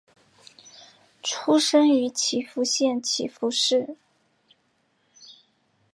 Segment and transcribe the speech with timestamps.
[1.21, 3.97] 出身于岐阜县岐阜市。